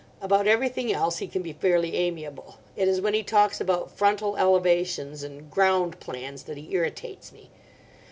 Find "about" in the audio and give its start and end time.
0.19-0.47, 3.61-3.91